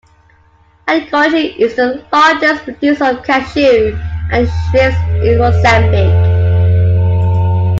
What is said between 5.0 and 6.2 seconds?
in Mozambique.